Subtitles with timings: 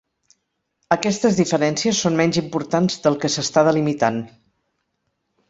[0.95, 4.19] Aquestes diferències són menys importants del que s'està delimitant.